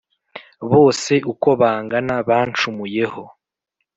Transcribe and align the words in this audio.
Bose 0.71 1.13
uko 1.31 1.49
bangana 1.61 2.15
bancumuyeho, 2.27 3.23